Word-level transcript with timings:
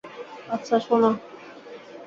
আচ্ছা, 0.49 0.75
শোনো। 0.79 1.09